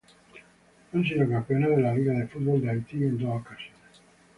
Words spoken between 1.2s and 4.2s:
campeones de la Liga de fútbol de Haití en dos ocasiones.